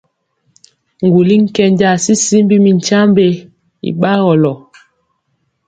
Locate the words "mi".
2.63-2.71